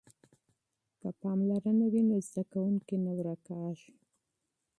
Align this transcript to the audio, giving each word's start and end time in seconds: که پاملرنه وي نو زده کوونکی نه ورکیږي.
که 1.01 1.09
پاملرنه 1.21 1.85
وي 1.93 2.01
نو 2.09 2.17
زده 2.27 2.43
کوونکی 2.51 2.95
نه 3.05 3.11
ورکیږي. 3.17 3.91